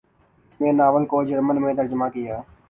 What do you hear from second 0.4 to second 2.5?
اس نے ناول کو جرمن میں ترجمہ کیا۔